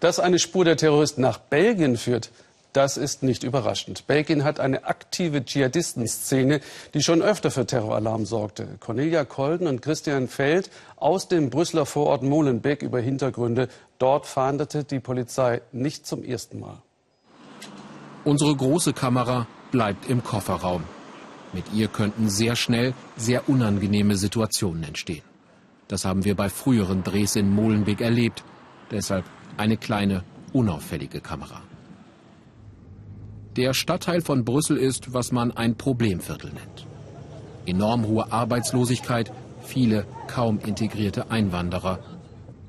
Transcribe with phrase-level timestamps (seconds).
[0.00, 2.30] Dass eine Spur der Terroristen nach Belgien führt,
[2.76, 4.06] das ist nicht überraschend.
[4.06, 6.60] Belgien hat eine aktive Dschihadistenszene,
[6.92, 8.76] die schon öfter für Terroralarm sorgte.
[8.80, 13.68] Cornelia Kolden und Christian Feld aus dem Brüsseler Vorort Molenbeek über Hintergründe.
[13.98, 16.82] Dort fahndete die Polizei nicht zum ersten Mal.
[18.24, 20.84] Unsere große Kamera bleibt im Kofferraum.
[21.54, 25.22] Mit ihr könnten sehr schnell sehr unangenehme Situationen entstehen.
[25.88, 28.44] Das haben wir bei früheren Drehs in Molenbeek erlebt.
[28.90, 29.24] Deshalb
[29.56, 31.62] eine kleine, unauffällige Kamera.
[33.56, 36.86] Der Stadtteil von Brüssel ist, was man ein Problemviertel nennt.
[37.64, 41.98] Enorm hohe Arbeitslosigkeit, viele kaum integrierte Einwanderer.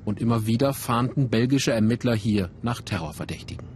[0.04, 3.66] Und immer wieder fahnden belgische Ermittler hier nach Terrorverdächtigen.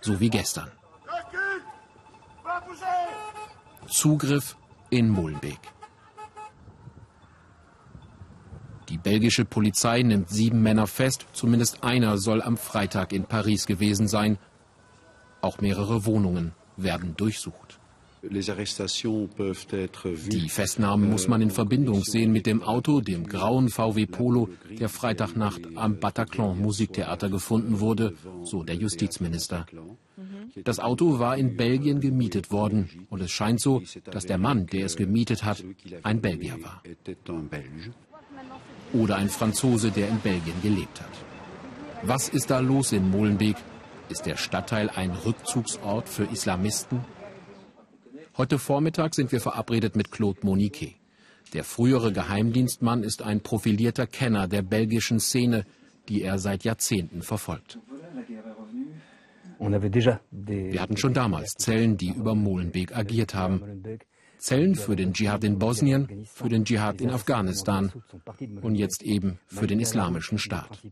[0.00, 0.70] So wie gestern.
[3.86, 4.56] Zugriff
[4.90, 5.73] in Molenbeek.
[8.88, 14.08] Die belgische Polizei nimmt sieben Männer fest, zumindest einer soll am Freitag in Paris gewesen
[14.08, 14.38] sein.
[15.40, 17.78] Auch mehrere Wohnungen werden durchsucht.
[20.30, 24.88] Die Festnahmen muss man in Verbindung sehen mit dem Auto, dem grauen VW Polo, der
[24.88, 29.66] Freitagnacht am Bataclan Musiktheater gefunden wurde, so der Justizminister.
[30.62, 34.86] Das Auto war in Belgien gemietet worden und es scheint so, dass der Mann, der
[34.86, 35.62] es gemietet hat,
[36.02, 36.82] ein Belgier war.
[38.94, 41.10] Oder ein Franzose, der in Belgien gelebt hat.
[42.02, 43.56] Was ist da los in Molenbeek?
[44.08, 47.00] Ist der Stadtteil ein Rückzugsort für Islamisten?
[48.36, 50.96] Heute Vormittag sind wir verabredet mit Claude Moniquet.
[51.54, 55.64] Der frühere Geheimdienstmann ist ein profilierter Kenner der belgischen Szene,
[56.08, 57.78] die er seit Jahrzehnten verfolgt.
[59.58, 63.84] Wir hatten schon damals Zellen, die über Molenbeek agiert haben.
[64.38, 67.92] Zellen für den Dschihad in Bosnien, für den Dschihad in Afghanistan
[68.62, 70.82] und jetzt eben für den Islamischen Staat.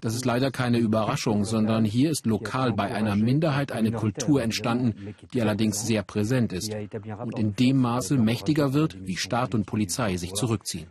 [0.00, 5.14] Das ist leider keine Überraschung, sondern hier ist lokal bei einer Minderheit eine Kultur entstanden,
[5.32, 10.16] die allerdings sehr präsent ist und in dem Maße mächtiger wird, wie Staat und Polizei
[10.16, 10.86] sich zurückziehen.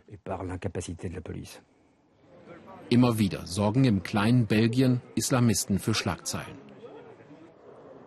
[2.88, 6.65] Immer wieder sorgen im kleinen Belgien Islamisten für Schlagzeilen.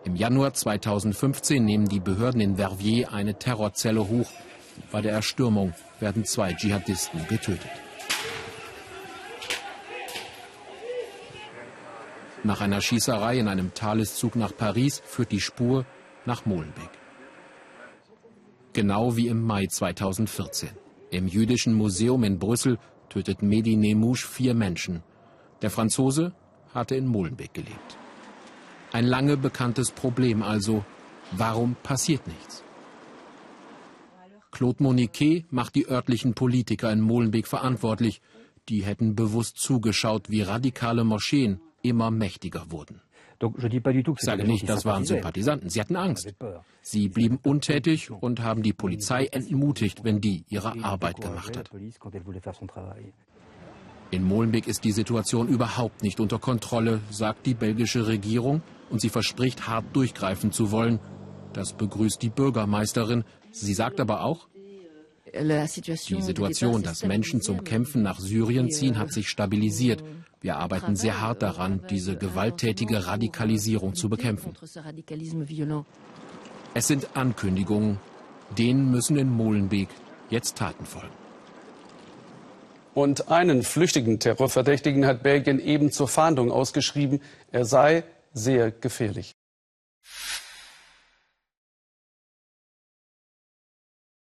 [0.10, 4.32] Im Januar 2015 nehmen die Behörden in Verviers eine Terrorzelle hoch.
[4.92, 7.70] Bei der Erstürmung werden zwei Dschihadisten getötet.
[12.44, 15.86] Nach einer Schießerei in einem Thaleszug nach Paris führt die Spur
[16.26, 16.90] nach Molenbeek.
[18.74, 20.70] Genau wie im Mai 2014.
[21.12, 25.04] Im Jüdischen Museum in Brüssel tötet Mehdi Nemouche vier Menschen.
[25.62, 26.34] Der Franzose
[26.74, 28.00] hatte in Molenbeek gelebt.
[29.00, 30.84] Ein lange bekanntes Problem also.
[31.32, 32.66] Warum passiert nichts?
[34.52, 38.22] Claude Moniquet macht die örtlichen Politiker in Molenbeek verantwortlich.
[38.68, 43.00] Die hätten bewusst zugeschaut, wie radikale Moscheen immer mächtiger wurden.
[43.42, 45.70] Ich sage nicht, das waren Sympathisanten.
[45.70, 46.36] Sie hatten Angst.
[46.82, 51.72] Sie blieben untätig und haben die Polizei entmutigt, wenn die ihre Arbeit gemacht hat.
[54.12, 59.10] In Molenbeek ist die Situation überhaupt nicht unter Kontrolle, sagt die belgische Regierung, und sie
[59.10, 61.00] verspricht, hart durchgreifen zu wollen.
[61.54, 63.24] Das begrüßt die Bürgermeisterin.
[63.52, 64.48] Sie sagt aber auch,
[65.32, 70.04] die Situation, dass Menschen zum Kämpfen nach Syrien ziehen, hat sich stabilisiert.
[70.42, 74.54] Wir arbeiten sehr hart daran, diese gewalttätige Radikalisierung zu bekämpfen.
[76.74, 78.00] Es sind Ankündigungen.
[78.58, 79.90] Denen müssen in Molenbeek
[80.32, 81.14] jetzt Taten folgen.
[82.96, 87.22] Und einen flüchtigen Terrorverdächtigen hat Belgien eben zur Fahndung ausgeschrieben.
[87.52, 88.04] Er sei
[88.34, 89.39] sehr gefährlich.